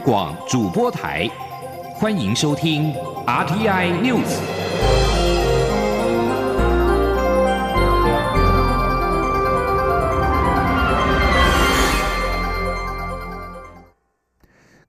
[0.00, 1.28] 广主播台，
[1.94, 2.90] 欢迎收听
[3.26, 4.40] RTI News。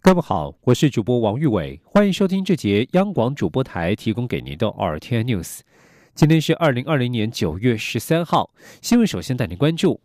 [0.02, 5.60] 各位好，我是主播王玉伟，欢迎收听这节央广主播台提供给您的 RTI News。
[6.16, 8.52] 今天是二零二零年九月十三号，
[8.82, 10.00] 新闻首先带您关注。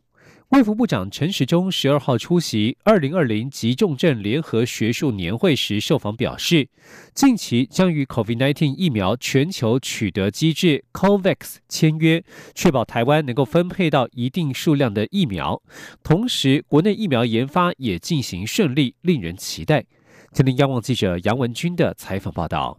[0.50, 6.68] 卫福部长陈时中十二号出席二零二零急重症联合学术年会时受访表示，
[7.12, 12.22] 近期将与 COVID-19 疫苗全球取得机制 COVAX 签约，
[12.54, 15.60] 确保台湾能够分配到一定数量的疫苗。
[16.04, 19.84] 同时，国内疫苗研发也进行顺利，令人期待。
[20.32, 22.78] 听听央望记者杨文军的采访报道。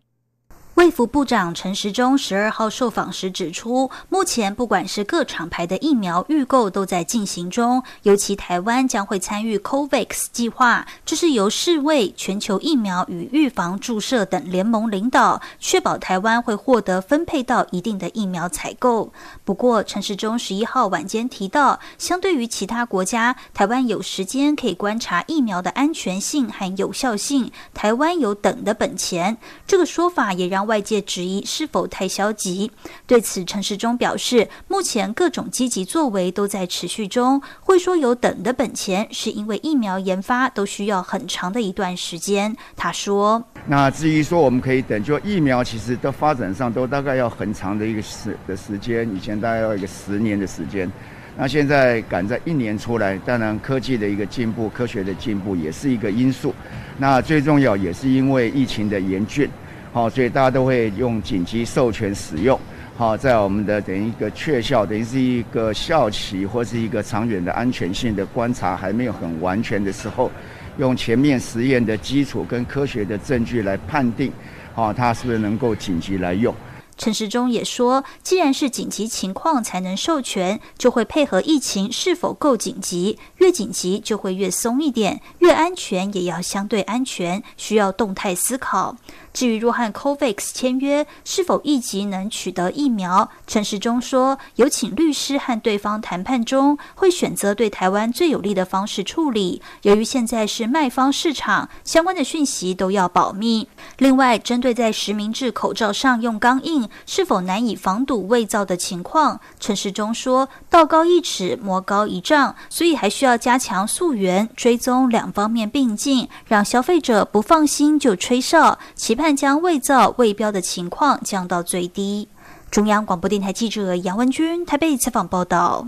[0.77, 19.11] 卫福部长陈时中十二号受访时指出，目前不管是各厂牌的疫苗预购都在进行中，尤其台湾将会参与 COVAX 计划，这是由世卫、全球疫苗与预防注射等联盟领导，确保台湾会获得分配到一定的疫苗采购。
[19.43, 29.35] 不过，陈时中十一号晚间提到，相对于其他国家，台湾有时间可以观察疫苗的安全性和有效性，台湾有等的本钱。
[29.65, 30.66] 这个说法也让。
[30.67, 32.69] 外界质疑是否太消极？
[33.07, 37.41] 对此，陈时中表示，目前各种积极作为都在持续中。
[37.61, 42.55] 会说有等的本钱，是因为疫苗研发都需要很长的一段时间。
[42.75, 50.91] 他说：“那至于说我们可以等，就疫苗其实的发展上都大概要很长的一个时的时间，以前大概要一个十年的时间。
[51.39, 56.53] 那现在赶在一年出来，当然科技的一个进步，科学的进步也是一个因素。
[56.97, 59.49] 那最重要也是因为疫情的严峻。”
[59.97, 62.59] 好，所以大家都会用紧急授权使用。
[62.95, 70.29] 好，在我们的等于一个确效，等于是一个效期或是一个长远的安全性的观察还没有很完全的时候，
[70.77, 74.31] 用前面实验的基础跟科学的证据来判定，
[74.75, 76.53] 好，它是不是能够紧急来用。
[76.99, 88.95] 陈时中也说，既然是紧急情况才能授权，就会配合疫情是否够紧急，越紧急就会越松一点，越安全也要相对安全，需要动态思考。
[89.37, 93.29] 至于若和 COVAX 签约，是否立即能取得疫苗？
[93.45, 99.61] 陈时中说，有请律师和对方谈判中，会选择对台湾最有利的方式处理。
[99.83, 103.67] 由于现在是卖方市场，相关的讯息都要保密。
[103.99, 119.26] 另外，针对在实名制口罩上用钢印，是否难以防堵伪造的情况，陈时中说，道高一尺，魔高一丈，所以还需要加强溯源追踪两方面并进，让消费者不放心就吹哨，期盼。
[119.35, 122.27] 将伪造、未标的情况降到最低。
[122.69, 125.87] 中央广播电台记者杨文君台北采访报道。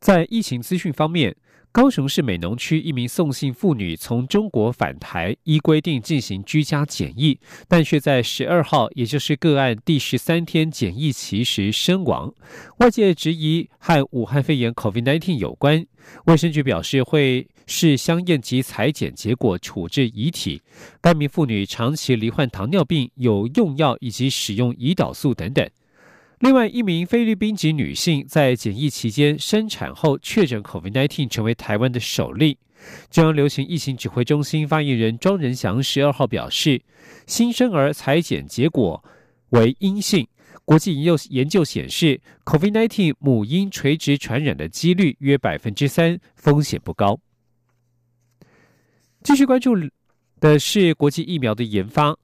[0.00, 1.36] 在疫情资讯方面。
[1.72, 12.30] 高雄市美浓区一名送信妇女从中国返台，依规定进行居家检疫，但却在十二号，也就是个案第十三天检疫期时身亡。
[12.80, 15.86] 外界质疑和武汉肺炎 （COVID-19） 有关。
[16.26, 20.60] 卫生局表示会视相验及裁剪结果处置遗体。
[21.00, 25.66] 该名妇女长期罹患糖尿病，有用药以及使用胰岛素等等。
[26.42, 32.58] 另外一名菲律宾籍女性在检疫期间生产后确诊 COVID-19，成为台湾的首例。
[33.10, 36.82] 中央流行疫情指挥中心发言人庄仁祥十二号表示，
[37.28, 39.04] 新生儿裁剪结果
[39.50, 40.26] 为阴性。
[40.64, 47.20] 国际研究研究显示，COVID-19 母婴垂直传染的几率约百分之三，风险不高。
[49.22, 49.76] 继续关注
[50.40, 52.18] 的是国际疫苗的研发。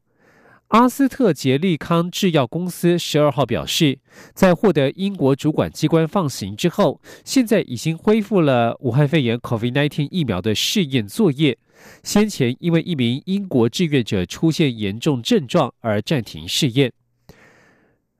[0.68, 4.00] 阿斯特杰利康制药公司十二号表示，
[4.34, 11.56] 在获得英国主管机关放行之后，现在已经恢复了武汉肺炎 （COVID-19） 疫苗的试验作业。
[12.02, 16.92] 先前因为一名英国志愿者出现严重症状而暂停试验。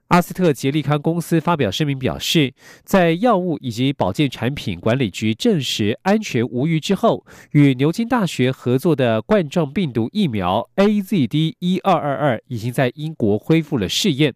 [0.08, 14.34] 阿斯特捷利康公司发表声明表示，在药物以及保健产品管理局证实安全无虞之后，与牛津大学合作的冠状病毒疫苗 AZD 一二二二已经在英国恢复了试验。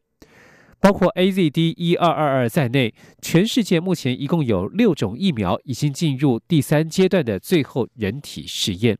[0.79, 2.93] 包括 AZD 一二二二在内，
[3.23, 8.99] 全世界目前一共有六种疫苗已经进入第三阶段的最后人体试验。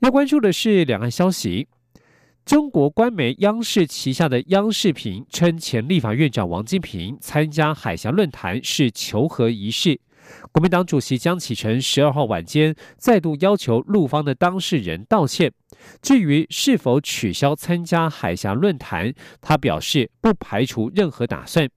[0.00, 1.66] 要关注的是两岸消息。
[2.50, 10.00] 中国官媒央视旗下的央视频称，前立法院长王金平参加海峡论坛是求和仪式。
[10.50, 15.52] 国民党主席江启臣十二号晚间再度要求陆方的当事人道歉。
[16.02, 21.70] 至于是否取消参加海峡论坛，他表示不排除任何打算。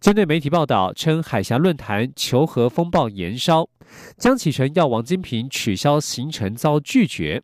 [0.00, 3.68] 针对媒体报道称海峡论坛求和风暴延烧，
[4.16, 7.42] 江启臣要王金平取消行程遭拒绝。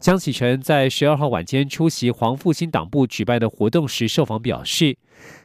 [0.00, 4.98] 江启臣在十二号晚间出席黄复兴党部举办的活动时受访表示，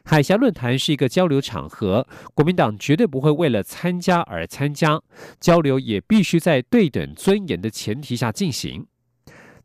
[0.04, 5.00] 海峡论坛是一个交流场合，国民党绝对不会为了参加而参加，
[5.38, 8.84] 交流也必须在对等尊严的前提下进行。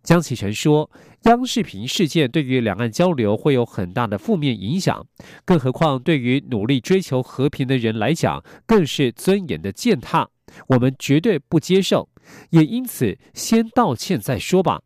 [0.04, 0.92] 江启臣说
[1.24, 5.06] ：“央视频事件对于两岸交流会有很大的负面影响，
[5.46, 10.30] 更何况对于努力追求和平的人来讲，更是尊严的践踏。
[10.68, 12.10] 我们绝对不接受，
[12.50, 14.82] 也因此先道歉再说吧。”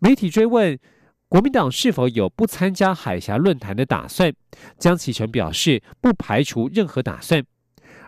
[0.00, 0.78] 媒体追问
[1.28, 4.32] 国民党是否有不参加海峡论坛的打算，
[4.78, 7.42] 江启臣表示不排除任何打算。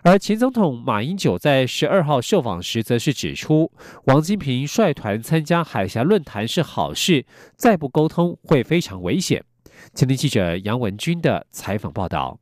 [0.03, 3.71] 而前总统马英九在十二号受访时，则是指出，
[4.05, 7.25] 王金平率团参加海峡论坛是好事，
[7.55, 9.43] 再不沟通会非常危险。
[9.93, 12.39] 前听记者杨文军的采访报道。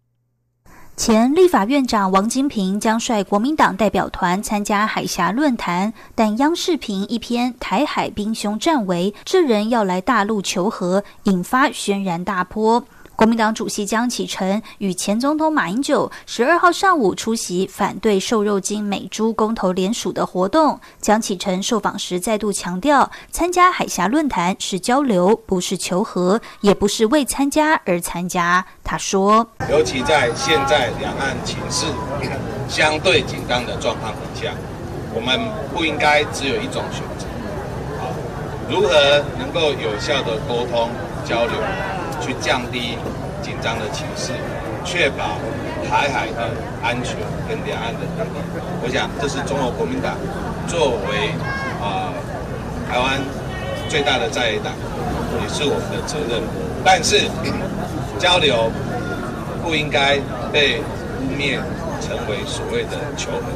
[0.95, 12.85] 前立法院长王金平将率国民党代表团参加海峡论坛，但央视频一篇“台海兵凶战危，这人要来大陆求和”，引发轩然大波。
[13.19, 20.79] 国民党主席江启臣与前总统马英九十二号上午出席反对瘦肉精美猪公投联署的活动。
[21.01, 28.65] 江启臣受访时再度强调，参加海峡论坛是交流，不是求和，也不是为参加而参加。
[28.85, 31.87] 他说：“尤其在现在两岸情势
[32.69, 34.53] 相对紧张的状况底下，
[35.13, 35.37] 我们
[35.75, 37.25] 不应该只有一种选择。
[38.69, 40.89] 如何能够有效的沟通
[41.25, 41.55] 交流？”
[42.21, 42.97] 去降低
[43.41, 44.31] 紧张的情势，
[44.83, 45.37] 确保
[45.89, 46.51] 台海的
[46.83, 47.15] 安全
[47.47, 48.41] 跟两岸的和平。
[48.83, 50.15] 我想，这是中国国民党
[50.67, 51.31] 作为
[51.81, 52.13] 啊
[52.89, 53.19] 台湾
[53.87, 54.73] 最大的在野党，
[55.41, 56.41] 也是我们的责任。
[56.83, 57.29] 但是，
[58.17, 58.71] 交流
[59.63, 60.17] 不应该
[60.51, 61.59] 被污蔑
[62.01, 63.47] 成为所谓的求和。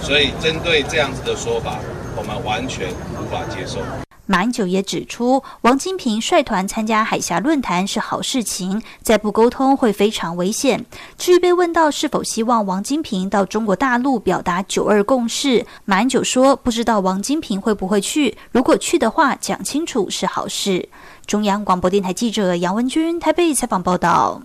[0.00, 1.78] 所以，针对这样子的说法，
[2.16, 2.88] 我们完全
[3.18, 3.80] 无法接受。
[4.30, 10.84] 马英九也指出，王金平率团参加海峡论坛是好事情，再不沟通会非常危险。
[11.16, 20.86] 至于被问到是否希望王金平到中国大陆表达“九二共识”，马英九说不知道王金平会不会去，如果去的话，讲清楚是好事。
[21.24, 24.42] 中央广播电台记者杨文君台北采访报道。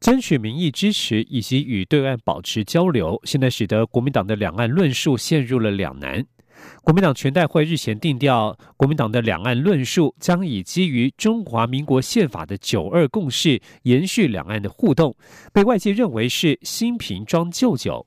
[0.00, 6.26] 争取民意支持以及与对岸保持交流，现在使得国民党的两岸论述陷入了两难。
[6.82, 15.16] 国民党全代会日前定调，国民党的两岸论述将以基于中华民国宪法的“九二共识”延续两岸的互动，
[15.52, 18.06] 被外界认为是新瓶装旧酒。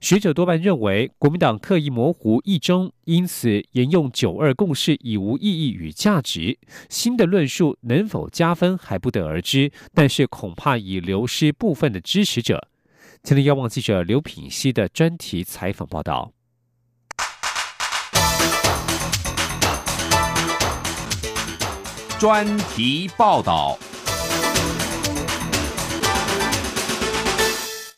[0.00, 6.58] 学者多半认为，国民党刻意模糊一中，因此沿用“九二共识”已无意义与价值。
[6.88, 12.68] 新的论述能否加分还不得而知，但是恐怕已流失部分的支持者。
[13.22, 16.32] 今天，央望记者刘品熙的专题采访报道。
[22.18, 23.78] 专题报道：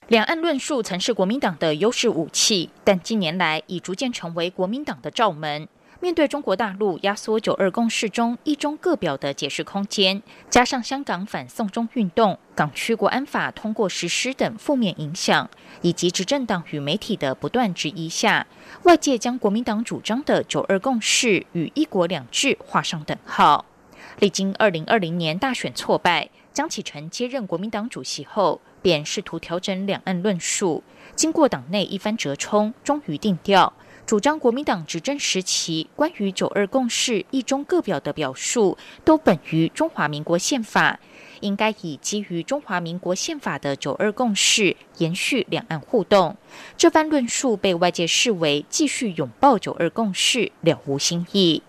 [0.08, 5.66] 两岸论述曾是国民党的优势武器，但近年来已逐渐成为国民党的罩门。
[6.00, 15.48] 面对中国大陆压缩“九二共识”中一中各表的解释空间，加上香港反送中运动、港区国安法通过实施等负面影响，
[15.80, 18.46] 以及执政党与媒体的不断质疑下，
[18.82, 23.64] 外界将国民党主张的“九二共识”与“一国两制”画上等号。
[24.20, 30.84] 历经二零二零年大选挫败，江启臣接任国民党主席后，便试图调整两岸论述。
[31.16, 33.72] 经过党内一番折冲，终于定调，
[34.04, 41.00] 主张国民党执政时期关于“九二共识”一中各表的表述，都本于中华民国宪法，
[41.40, 46.36] 应该以基于中华民国宪法的“九二共识”延续两岸互动。
[46.76, 51.62] 这番论述被外界视为继续拥抱“九二共识”，了无新意。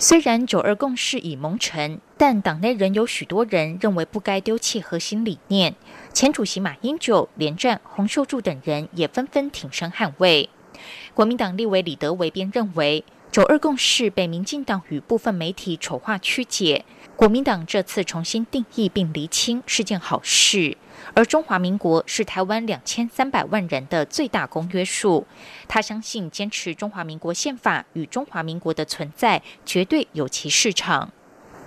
[0.00, 5.74] 虽然九二共识已蒙尘，但党内仍有许多人认为不该丢弃核心理念。
[6.12, 10.48] 前主席马英九、连战、洪秀柱等人也纷纷挺身捍卫。
[11.14, 13.02] 国民党立委李德维便认为，
[13.32, 16.84] 九二共识被民进党与部分媒体丑化曲解，
[17.18, 20.76] 国民党这次重新定义并厘清是件好事。
[21.14, 25.26] 而中华民国是台湾两千三百万人的最大公约数，
[25.66, 31.10] 他相信坚持中华民国宪法与中华民国的存在绝对有其市场。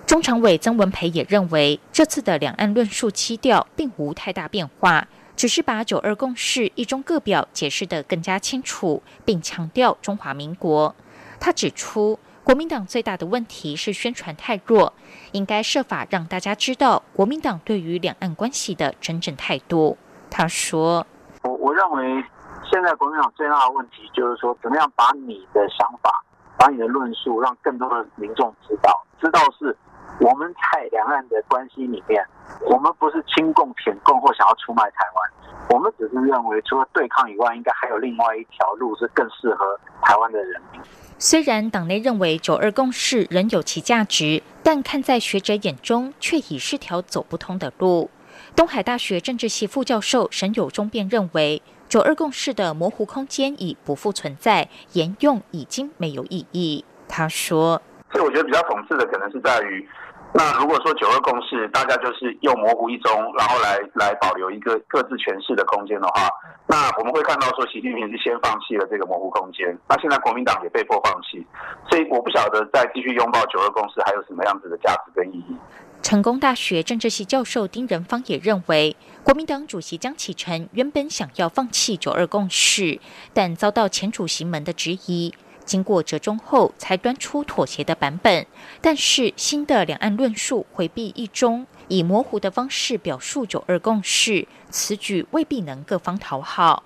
[0.06, 5.06] 中常委曾文培也认为，这次的两岸论述基调并无太大变化，
[5.36, 10.96] 只是把九二共识一中各表解释得更加清楚，并强调中华民国。
[11.42, 12.18] 他指出。
[12.44, 14.94] 国民党最大的问题是宣传太弱，
[15.32, 19.96] 应该设法让大家知道国民党对于两岸关系的真正态度。
[20.30, 21.06] 他说
[21.44, 22.24] ：“我我认为
[22.72, 26.24] 现在国民党最大的问题就是说，怎么样把你的想法、
[26.58, 29.78] 把你的论述，让更多的民众知道，知道是
[30.20, 32.24] 我们在两岸的关系里面，
[32.70, 40.82] 我们不是亲共、舔共或想要出卖台湾，我们只是认为除了对抗以外，应该还有另外一条路是更适合台湾的人民。”
[41.18, 48.10] 虽然党内认为九二共识仍有其价值，但看在学者眼中，却已是条走不通的路。
[48.56, 56.84] 东海大学政治系副教授沈友忠便认为，九二共识的模糊空间已不复存在，沿用已经没有意义。
[57.08, 59.88] 他说：“所以我觉得比较讽刺的，可能是在于。”
[60.34, 66.30] 那如果说九二共识，大家就是用模糊一中，然后来来保留一个各自诠释的空间的话，
[66.68, 71.46] 那我们会看到说，习近平是先放弃了这个模糊空间，那现在国民党也被迫放弃，
[71.90, 75.56] 所以我不晓得再继续拥抱九二共识还有什么样子的价值跟意义。
[76.02, 83.00] 成功大学政治系教授丁仁芳也认为，国民党主席江启臣原本想要放弃九二共识，
[83.34, 85.34] 但遭到前主席们的质疑。
[85.66, 88.46] 经过折中后，才端出妥协的版本。
[88.82, 96.84] 但是新的两岸论述回避一中，以模糊的方式表述九二共识，此举未必能各方讨好。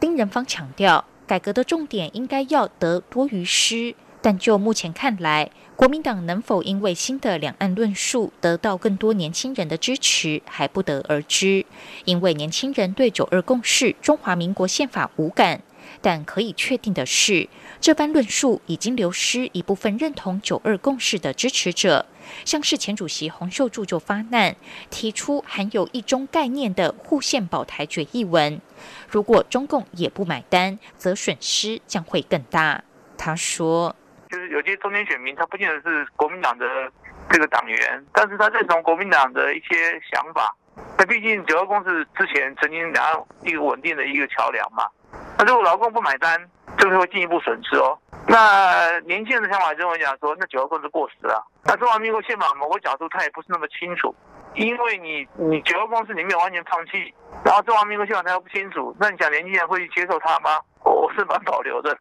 [0.00, 3.94] 丁仁芳强调，改革的重点应该要得多于失。
[4.24, 11.66] 但就目前看来，国民党能否因为新的两岸论述得到更多年轻人的支持，还不得而知。
[12.04, 15.60] 因为年轻人对九二共识、中华民国宪法无感。
[16.00, 17.48] 但可以确定的是，
[17.80, 22.06] 这番论述已经流失一部分认同“九二共识”的支持者。
[22.44, 24.54] 像是前主席洪秀柱就发难，
[24.90, 28.60] 提出含有一中概念的护宪保台决议文。
[29.08, 32.82] 如果中共也不买单，则损失将会更大。
[33.18, 33.94] 他说
[34.30, 36.64] ：“就是有些中间选民，他不见得是国民党的
[37.28, 40.56] 这个党员，但是他认同国民党的一些想法。
[40.96, 44.86] 那毕竟九二共识之前曾经两岸一个稳定的一个桥梁嘛。”
[45.38, 46.38] 那如果劳工不买单，
[46.78, 47.98] 就是会进一步损失哦。
[48.26, 51.44] 那年轻人的想法就会讲说，那九二共识过时了。
[51.64, 54.14] 那中华民国宪法某个角度，它也不是那么清楚，
[54.54, 57.12] 因为你你九二共识你没有完全放弃，
[57.44, 60.60] 然后中华民国宪法它又不清楚，那你想年轻人会去接受它吗？
[60.84, 61.96] 我是蛮保留的。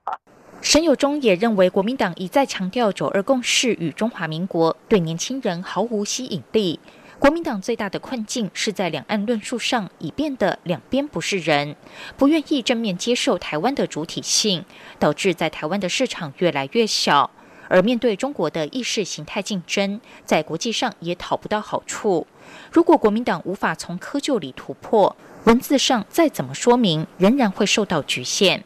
[0.61, 6.79] 沈友忠也认为，国民党一再强调九二共识与中华民国，对年轻人毫无吸引力。
[7.21, 11.75] 国民党最大的困境是在两岸论述上已变得两边不是人，
[12.17, 14.65] 不愿意正面接受台湾的主体性，
[14.97, 17.29] 导致在台湾的市场越来越小。
[17.67, 22.25] 而面对中国的意识形态竞争，在国际上也讨不到好处。
[22.71, 28.63] 如果国民党无法从窠臼里突破，文字上再怎么说明，仍然会受到局限。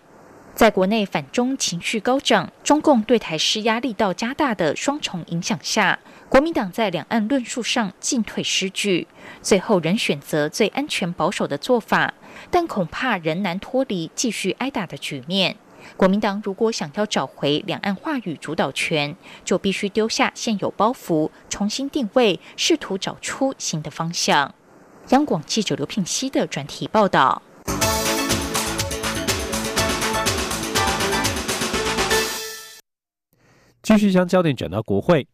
[0.56, 6.00] 在国内反中情绪高涨，中共对台施压力道加大的双重影响下。
[6.30, 9.06] 国民党在两岸论述上进退失据，
[9.42, 12.14] 最后仍选择最安全保守的做法，
[12.50, 15.58] 但恐怕仍难脱离继续挨打的局面。
[15.98, 24.56] 国民党如果想要找回两岸话语主导权，就必须丢下现有包袱，重新定位，试图找出新的方向。
[25.10, 27.42] 央广记者刘聘熙的专题报道。
[33.86, 35.28] 继续将焦点转到国会。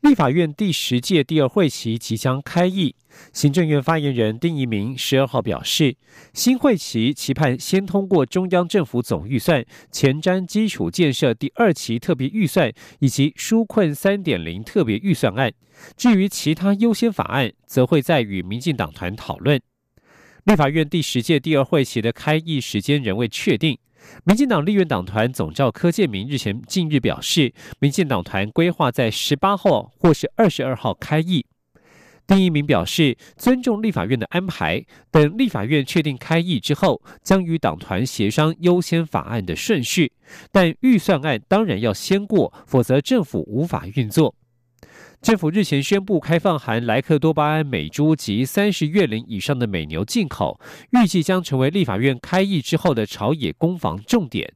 [0.00, 2.96] 立法院第十届第二会期即将开议，
[3.32, 5.94] 行政院发言人丁仪明十二号表示，
[6.34, 15.52] 新会期期盼先通过中央政府总预算、前瞻基础建设第二期特别预算以及纾困三点零特别预算案，
[15.96, 19.60] 至于其他优先法案，则会再与民进党团讨论。
[20.42, 23.78] 立法院第十届第二会期的开议时间仍未确定。
[24.24, 31.46] 民进党立院党团总召柯建明日前近日表示，民进党团规划在十八号或是二十二号开议。
[32.24, 40.12] 丁一鸣表示，尊重立法院的安排，等立法院确定开议之后，将与党团协商优先法案的顺序。
[40.52, 44.36] 但预算案当然要先过，否则政府无法运作。
[45.22, 50.60] 政府日前宣布开放含莱克多巴胺美猪及三十月龄以上的美牛进口，
[50.90, 54.52] 预计将成为立法院开议之后的朝野攻防重点。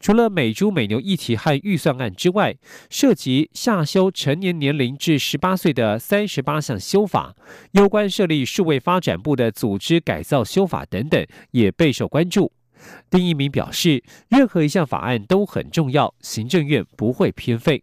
[0.00, 2.56] 除了美猪美牛议题和预算案之外，
[2.88, 7.36] 涉及下修成年年龄至十八岁的三十八项修法，
[7.72, 12.50] 有关设立数位发展部的组织改造修法等等，也备受关注。
[13.10, 17.82] 丁一鸣表示，任何一项法案都很重要，行政院不会偏废。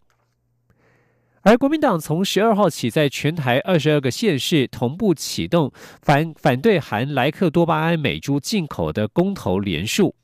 [1.44, 5.70] 而国民党从十二号起，在全台二十二个县市同步启动
[6.02, 10.16] 反反对含莱克多巴胺美猪进口的公投连署。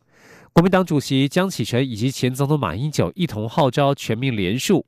[0.53, 4.85] 国民党主席江启臣以及前总统马英九一同号召全民连署。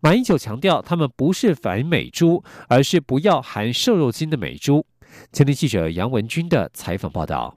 [0.00, 4.86] 马英九强调，他们不是反美猪，而是不要含瘦肉精的美猪。
[5.32, 7.54] 前天记者杨文军的采访报道。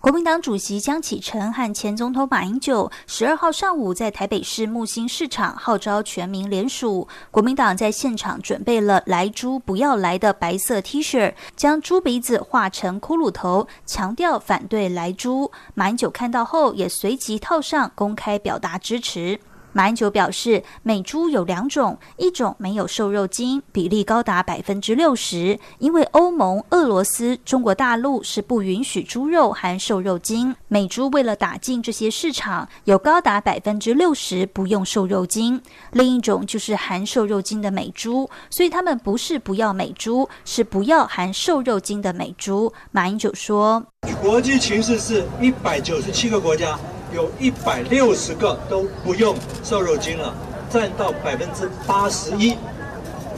[0.00, 7.06] 国民党主席江启臣和前总统马英九十二号上午在台北市木星市场号召全民联署。
[7.30, 15.52] 国民党在现场准备了“来猪不要来”的白色 T 恤，将猪鼻子画成骷髅头，强调反对来猪。
[15.74, 19.38] 马英九看到后也随即套上，公开表达支持。
[19.72, 30.54] 马英九表示，美猪有两种，一种没有瘦肉精，比例高达百分之六十，因为欧盟、俄罗斯、中国大陆是不允许猪肉含瘦肉精。
[30.68, 35.60] 美猪为了打进这些市场，有高达百分之六十不用瘦肉精。
[35.92, 42.72] 另一种就是含瘦肉精的美猪，所以他们不是不要美猪，是不要含瘦肉精的美猪。
[42.90, 43.82] 马英九说，
[44.22, 46.78] 国际形势是一百九十七个国家。
[47.14, 50.34] 有一百六十个都不用瘦肉精了，
[50.70, 52.56] 占到百分之八十一。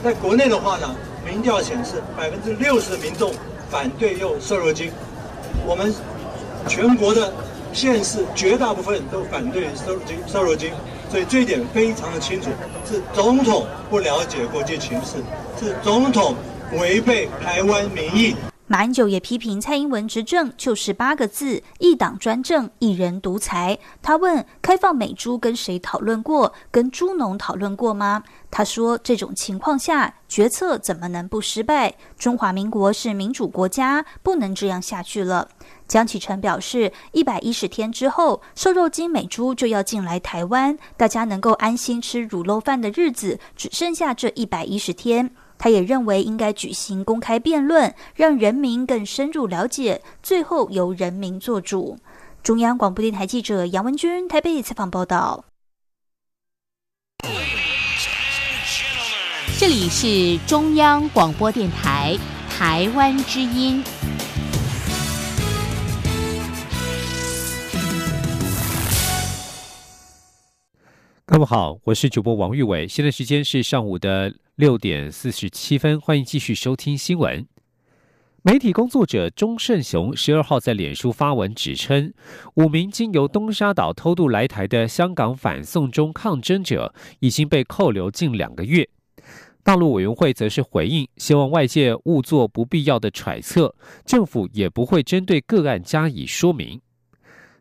[0.03, 3.33] 在国内的话呢，民调显示百分之六十的民众
[3.69, 4.91] 反对用瘦肉精。
[5.65, 5.93] 我们
[6.67, 7.33] 全国的
[7.71, 10.71] 县市绝大部分都反对瘦肉精，瘦肉精。
[11.09, 12.49] 所以这一点非常的清楚，
[12.89, 15.17] 是总统不了解国际形势，
[15.59, 16.35] 是总统
[16.73, 18.35] 违背台湾民意。
[18.73, 23.77] 马英九也批评蔡英文执政就是八个字：一党专政、一人独裁。
[24.01, 26.51] 他问：开放美猪跟谁讨论过？
[26.71, 28.23] 跟猪农讨论过吗？
[28.49, 31.93] 他说：这种情况下，决策怎么能不失败？
[32.17, 35.47] 中华民国是民主国家，不能这样下去了。
[35.87, 45.29] 江启臣表示：一百一十天之后，瘦肉精美猪就要进来台湾，大家能够安心吃卤肉饭的日子，只剩下这一百一十天。
[45.57, 51.97] 他也认为应该举行公开辩论，让人民更深入了解，最后由人民做主。
[52.41, 55.45] 中央广播电台记者杨文君台北采访报道。
[59.57, 62.17] 这里是中央广播电台
[62.49, 63.81] 台湾之音。
[71.25, 74.33] 各位好，我是主播王玉伟，现在时间是上午的。
[74.55, 77.47] 六点四十七分，欢迎继续收听新闻。
[78.41, 82.13] 媒体工作者钟胜雄十二号在脸书发文指称，
[82.55, 88.89] 五名经由东沙岛偷渡来台的香港反送中抗争者已经被扣留近两个月。
[89.63, 93.73] 大陆委员会则是回应，希望外界勿做不必要的揣测，
[94.05, 96.81] 政府也不会针对个案加以说明。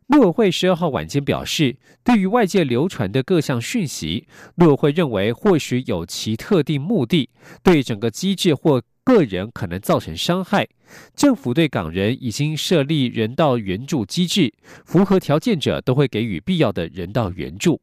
[0.09, 7.31] 陆委会十二号晚间表示，对于外界流传的各项讯息，陆委会认为或许有其特定目的，
[7.63, 10.69] 对整个机制或个人可能造成伤害。
[11.17, 14.53] 政府对港人已经设立人道援助机制，
[14.85, 17.81] 符合条件者都会给予必要的人道援助。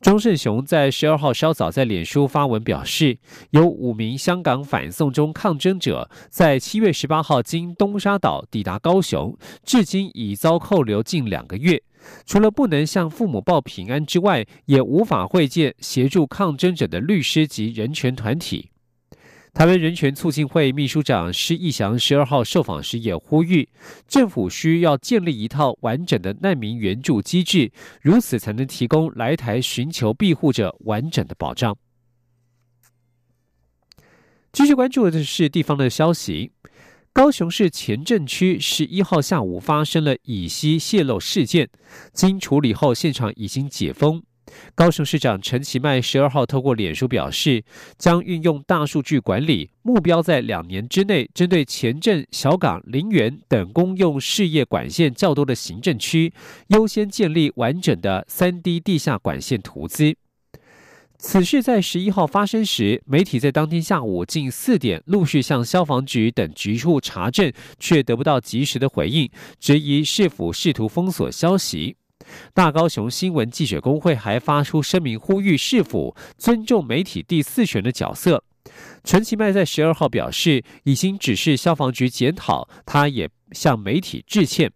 [0.00, 3.18] 庄胜雄在十二号稍早在脸书发文表示，
[3.50, 11.82] 有五名香港反送中抗争者在七月十八号经东沙岛抵达高雄，至今已遭扣留近两个月。
[12.24, 18.70] 除了不能向父母报平安之外，也无法会见协助抗争者的律师及人权团体。
[19.56, 23.66] 台湾人权促进会秘书长施义祥十二号受访时也呼吁，
[24.06, 31.74] 政府需要建立一套完整的难民援助机制，如此才能提供来台寻求庇护者完整的保障。
[34.52, 36.52] 继续关注的是地方的消息，
[37.14, 41.70] 高雄市前镇区十一号下午发生了乙烯泄漏事件，
[42.12, 44.22] 经处理后，现场已经解封。
[44.74, 47.64] 高雄市长陈其迈十二号透过脸书表示，
[47.98, 56.32] 将运用大数据管理，目标在两年之内，针对前镇、小港、林园等公用事业管线较多的行政区，
[56.68, 60.14] 优先建立完整的三 D 地下管线图资。
[61.18, 71.96] 此事在十一号发生时，媒体在当天下午近四点陆续向消防局等局处查证，却得不到及时的回应，质疑是否试图封锁消息。
[72.54, 78.42] 大高雄新闻记者工会还发出声明，呼吁市府尊重媒体第四权的角色。
[79.04, 84.72] 陈其迈在十二号表示，已经指示消防局检讨，他也向媒体致歉。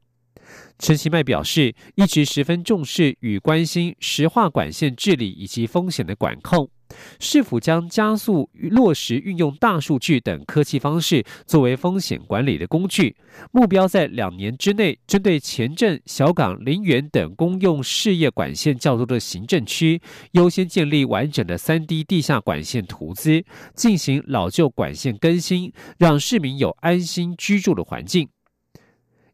[0.79, 6.70] 陈其迈表示，一直十分重视与关心石化管线治理以及风险的管控。
[7.18, 13.16] 是否将加速落实运用大数据等科技方式作为风险管理的工具？
[13.53, 20.00] 目标在两年之内，针对前镇、小港、林园等公用事业管线较多的行政区，
[20.33, 28.29] 优先建立完整的三 D 地下管线图资，进行老旧管线更新，让市民有安心居住的环境。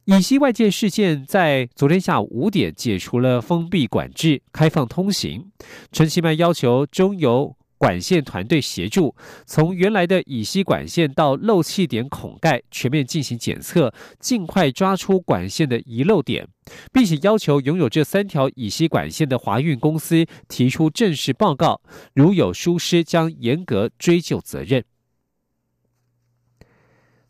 [0.07, 5.51] 乙烯外界事件在昨天下午五点解除了封闭管制，开放通行。
[5.91, 9.17] 陈其迈要求中油管线团队协助，
[9.47, 16.47] 从原来的乙烯管线到漏气点孔盖全面进行检测，尽快抓出管线的遗漏点，
[16.93, 21.81] 并且要求拥有这三条乙烯管线的华运公司提出正式报告，
[22.15, 24.85] 如有疏失，将严格追究责任。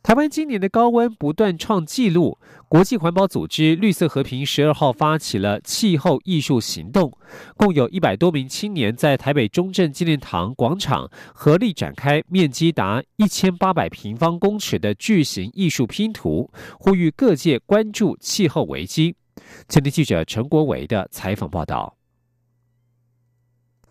[0.07, 2.38] 台湾今年的高温不断创纪录，
[2.69, 7.11] 国际环保组织绿色和平十二号发起了气候艺术行动，
[7.57, 19.16] 共有一百多名青年在台北中正纪念堂广场合力展开面积达一千八百平方公尺的巨型艺术拼图，呼吁各界关注气候危机。
[19.69, 21.95] 前天记者陈国伟的采访报道。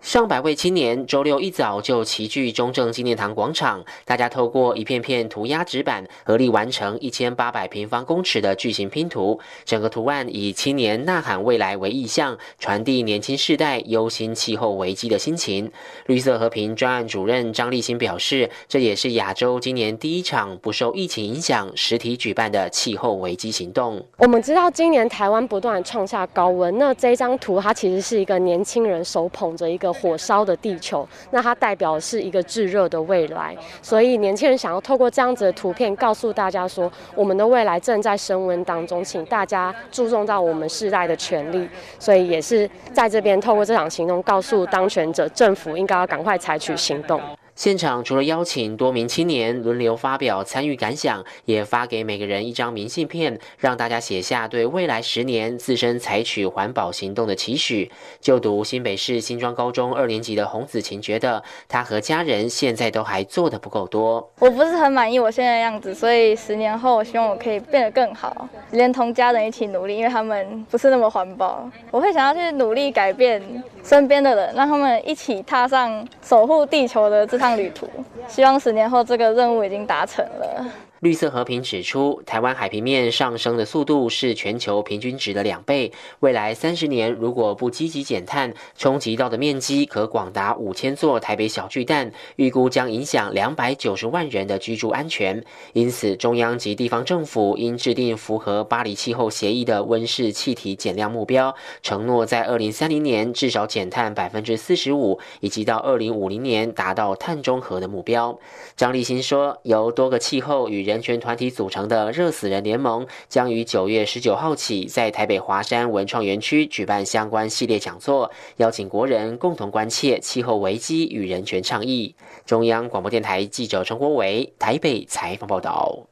[0.06, 9.40] 上百位青年周六一早就齐聚中正纪念堂广场，大家透过一片片涂鸦纸板，合力完成一千八百平方公尺的巨型拼图。
[9.64, 15.72] 整个图案以“青年呐喊未来”为意象，传递年轻世代忧心气候危机的心情。
[16.06, 24.06] 绿色和平专案主任张立新表示，这也是亚洲今年第一场不受疫情影响、实体举办的气候危机行动。
[24.18, 29.95] 我们知道今年台湾不断创下高温，那这张图它其实是一个年轻人手捧着一个。
[30.02, 41.68] 火烧的地球，那它代表是一个炙热的未来，所以年轻人想要透过这样子的图片告诉大家说，我们的未来正在升温当中，请大家注重到我们世代的权利，
[42.00, 47.22] 所以也是在这边透过这场行动，告诉当权者政府应该要赶快采取行动。
[47.56, 57.90] 现场除了邀请多名青年轮流发表参与感想，也发给每个人一张明信片，让大家写下对未来十年自身采取环保行动的期许。
[58.20, 64.30] 就读新北市新庄高中二年级的洪子晴觉得，他和家人现在都还做的不够多。
[64.40, 71.70] 我不是很满意我现在的样子，所以十年后我希望我可以变得更好，连同家人一起努力，因为他们不是那么环保。
[71.90, 73.42] 我会想要去努力改变
[73.82, 77.58] 身边的人，让他们一起踏上守护地球的这趟。
[77.58, 77.90] 旅途，
[78.28, 80.66] 希望十年后这个任务已经达成了。
[81.06, 85.92] 绿色和平指出，台湾海平面上升的速度是全球平均值的两倍。
[86.22, 95.46] 未来三十年，如果不积极减碳，冲击到的面积可广达五千座台北小巨蛋，预估将影响两百九十万人的居住安全。
[95.74, 108.40] 因此，中央及地方政府应制定符合巴黎气候协议的温室气体减量目标，承诺在二零三零年至少减碳百分之四十五，以及到二零五零年达到碳中和的目标。
[108.76, 110.95] 张立新说，由多个气候与人。
[110.96, 122.16] 人权团体组成的热死人联盟将于九月十九号起在台北华山文创园区举办相关系列讲座，邀请国人共同关切气候危机与人权倡议。
[122.46, 126.08] 中央广播电台记者陈国伟台北采访报道。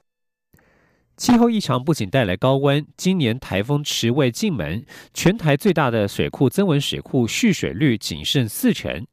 [1.15, 9.05] 气候异常不仅带来高温，今年台风迟未进门，全台最大的水库增文水库蓄水率仅剩四成。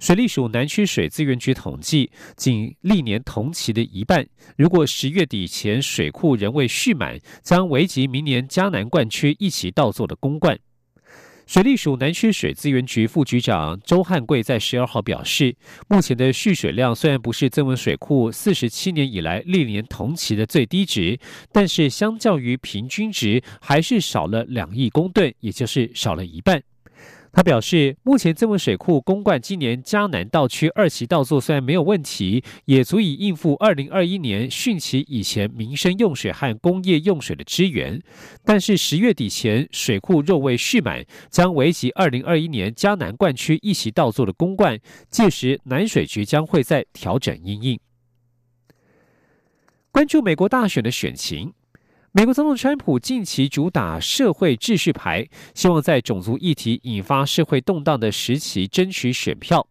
[0.00, 4.26] 水利署南区水资源局统计，仅历年同期的一半。
[4.56, 10.58] 如果十月底前水库仍未蓄满，将危及明年嘉南灌区一起倒做的公灌。
[11.46, 15.54] 水利署南区水资源局副局长周汉贵在十二号表示，
[15.86, 21.18] 目前的蓄水量虽然不是增文水库四十七年以来历年同期的最低值，
[21.52, 26.62] 但是相较于平均值，还是少了两亿公吨，也就是少了一半。
[27.32, 38.02] 他表示，目前增文水库公灌今年嘉南道区二期稻作虽然没有问题，也足以应付二零二一年汛期以前民生用水和工业用水的支援，
[38.44, 47.80] 但是十月底前水库若未蓄满，将危及二零二一年嘉南灌区一期稻作的公灌，届时南水局将会在调整应应。
[49.92, 51.52] 关注美国大选的选情。
[52.12, 59.64] 美国总统川普近期主打社会秩序牌，希望在种族议题引发社会动荡的时期争取选票。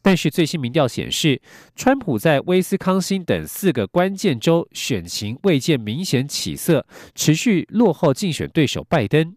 [0.00, 1.42] 但是最新民调显示，
[1.76, 9.36] 川普在威斯康星等四个关键州选情未见明显起色，持续落后竞选对手拜登。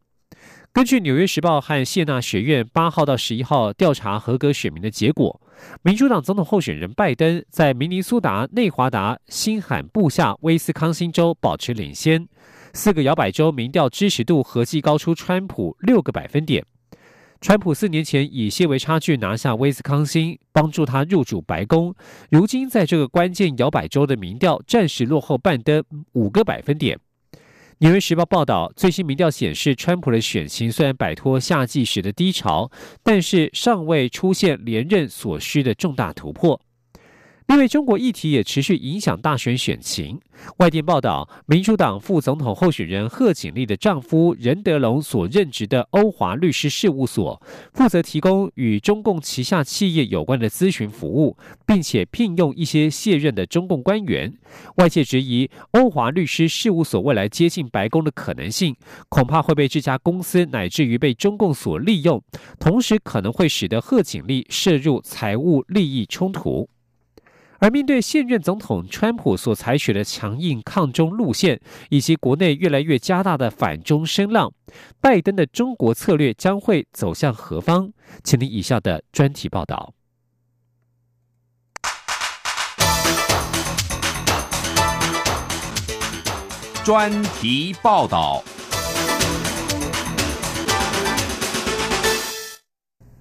[0.72, 5.42] 根据《纽约时报》和谢纳学院八号到十一号调查合格选民的结果，
[5.84, 12.28] 民主党总统候选人拜登在明尼苏达、内华达、新罕布夏、威斯康星州保持领先。
[12.76, 16.66] 四个摇摆州民调支持度合计高出川普六个百分点。
[17.40, 21.96] 川普四年前以些微差距拿下威斯康星，帮助他入主白宫。
[22.30, 27.00] 如今在这个关键摇摆州的民调暂时落后拜登五个百分点。
[27.78, 32.70] 纽约时报报道，最新民调显示，川普的选情虽然摆脱夏季时的低潮，
[33.02, 36.60] 但是尚未出现连任所需的重大突破。
[37.48, 40.20] 另外，中国议题也持续影响大选选情。
[40.58, 47.40] 外电报道，民主党副总统候选人贺锦丽的丈夫任德龙所任职的欧华律师事务所，
[47.74, 54.34] 负责提供与中共旗下企业有关的咨询服务，并且聘用一些卸任的中共官员。
[54.78, 58.76] 外界质疑，欧华律师事务所未来接近白宫的可能性，
[59.08, 62.22] 恐怕会被这家公司乃至于被中共所利用，
[62.60, 66.68] 同时可能会使得贺锦丽涉入财务利益冲突。
[67.60, 74.52] 而面对现任总统川普所采取的强硬抗中路线，以及国内越来越加大的反中声浪，
[75.00, 77.92] 拜登的中国策略将会走向何方？
[78.24, 79.94] 请您以下的专题报道。
[86.84, 88.44] 专题报道。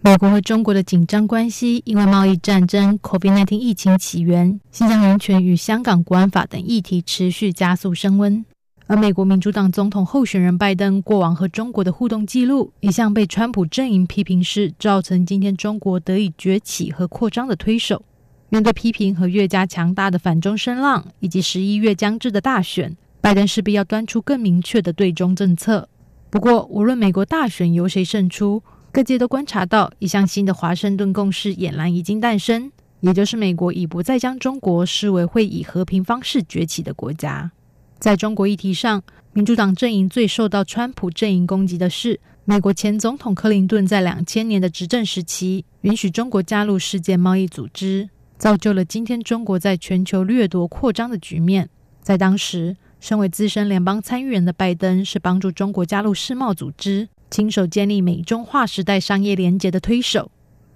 [0.07, 8.45] 美国和中国的紧张关系，因为贸易战争、COVID-19 疫情起源、新疆人权与香港国安法等议题持续加速升温。
[8.87, 18.03] 而美国民主党总统候选人拜登过往和中国的互动记录，一向被川普阵营批评是造成今天中国得以崛起和扩张的推手。
[18.51, 25.89] 面对批评和越加强大的反中声浪，以及十一月将至的大选，拜登势必要端出更明确的对中政策。
[26.29, 28.63] 不过，无论美国大选由谁胜出，
[28.95, 37.51] 各界都观察到，一项新的华盛顿共识俨然已经诞生，也就是美国已不再将中国视为会以和平方式崛起的国家。
[37.99, 39.03] 在中国议题上，
[39.33, 51.69] 民主党阵营最受到川普阵营攻击的是，美国前总统克林顿在两千年的执政时期允许中国加入世界贸易组织，造就了今天中国在全球掠夺扩张的局面。
[52.01, 57.07] 在当时，身为资深联邦参议员的拜登是帮助中国加入世贸组织。
[57.31, 60.31] 亲手建立美中划时代商业联结的推手，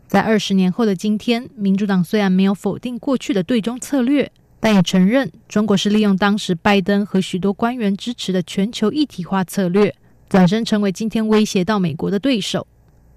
[0.06, 9.94] 在二十年后的今天，民主党虽然没有否定过去的对中策略，但也承认中国是利用当时拜登和许多官员支持的全球一体化策略，
[10.28, 12.66] 转身成为今天威胁到美国的对手。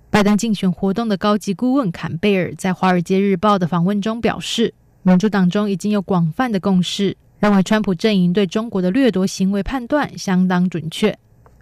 [0.10, 11.18] 拜登竞选活动的高级顾问坎贝尔在《华尔街日报》的访问中表示，民主党中已经有广泛的共识，认为川普阵营对中国的掠夺行为判断相当准确，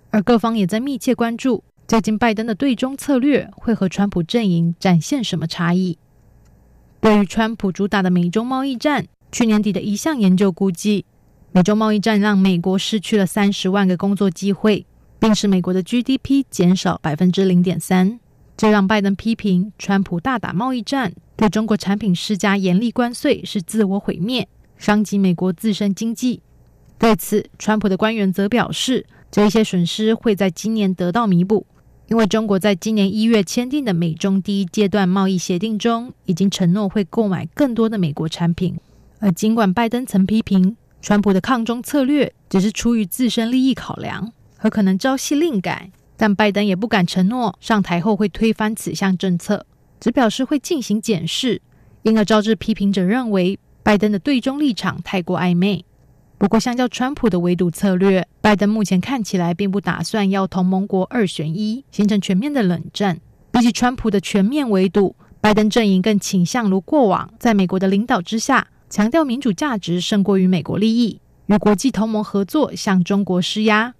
[0.09, 1.63] 而各方也在密切关注。
[1.87, 5.97] 最近，拜登的对中策略会和川普阵营展现什么差异？
[6.99, 11.05] 对于川普主打的美中贸易战，去年底的一项研究估计，
[11.53, 14.85] 美中贸易战让美国失去了三十万个工作机会，
[15.17, 18.19] 并使美国的 GDP 减少百分之零点三。
[18.57, 24.45] 这让拜登批评川普大打贸易战，对中国产品施加严厉关税是自我毁灭，
[24.79, 26.41] 伤及美国自身经济。
[26.97, 31.67] 对此，川普的官员则表示，这一些损失会在今年得到弥补。
[32.07, 38.75] 因为中国在今年一月签订的美中第一阶段贸易协定中，已经承诺会购买更多的美国产品。
[39.19, 49.65] 而尽管拜登曾批评川普的抗中策略只是出于自身利益考量和可能朝夕令改，但拜登也不敢承诺上台后会推翻此项政策，
[49.99, 51.61] 只表示会进行检视，
[52.01, 53.59] 因而招致批评者认为
[53.89, 55.83] 拜登的对中立场太过暧昧。
[56.37, 63.19] 不过，相较川普的围堵策略，拜登目前看起来并不打算要同盟国二选一，形成全面的冷战。
[63.49, 73.95] 比起川普的全面围堵，拜登阵营更倾向如过往，在美国的领导之下，强调民主价值胜过于美国利益，与国际同盟合作，向中国施压。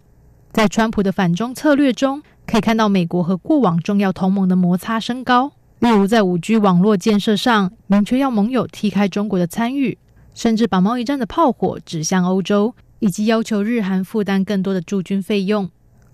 [0.54, 9.98] 在川普的反中策略中，可以看到美国和过往重要同盟的摩擦升高，例如在五 G 网络建设上，明确要盟友踢开中国的参与。
[10.32, 15.66] 甚至把贸易战的炮火指向欧洲，以及要求日韩负担更多的驻军费用。《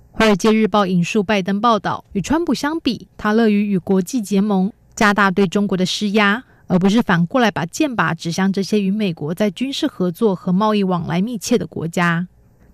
[0.10, 12.28] 华尔街日报》引述拜登报道，与川普相比，他乐于与国际结盟，加大对中国的施压，而不是反过来把剑靶指向这些与美国在军事合作和贸易往来密切的国家。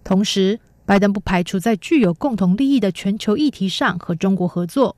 [0.05, 4.95] 同时，拜登不排除在具有共同利益的全球议题上和中国合作，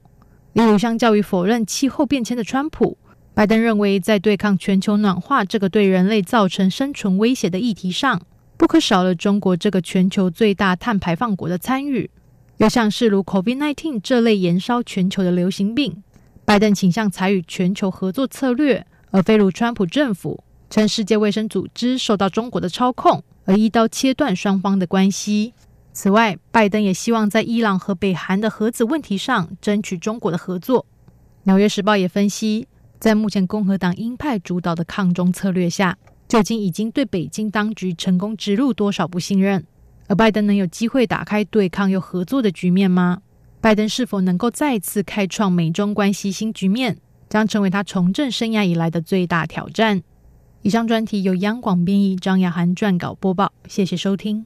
[0.54, 2.98] 例如相较于否认气候变迁的川普。
[3.36, 8.22] 拜登认为，在对抗全球暖化这个对人类造成生存威胁的议题上，
[8.58, 12.12] 不可少了中国这个全球最大碳排放国的参与。
[12.58, 16.04] 又像是如 COVID-19 这类燃烧全球的流行病，
[16.46, 25.54] 拜登倾向采取全球合作策略，而非如川普政府称世界卫生组织受到中国的操控，而一刀切断双方的关系。
[25.94, 30.86] 此外，拜登也希望在伊朗和北韩的核子问题上争取中国的合作。
[31.44, 32.68] 纽约时报也分析。
[33.00, 35.98] 在目前共和党鹰派主导的抗中策略下，
[36.30, 39.66] 究竟已经对北京当局成功植入多少不信任？
[40.08, 43.22] 而拜登能有机会打开对抗又合作的局面吗？
[43.60, 50.02] 拜登是否能够再次开创美中关系新局面，将成为他从政生涯以来的最大挑战。
[50.62, 53.52] 以上专题由央广编译，张雅涵撰稿播报。
[53.68, 54.46] 谢谢收听。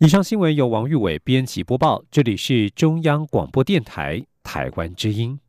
[0.00, 5.40] 以上新闻由王玉伟编辑播报，这里是中央广播电台台湾之音。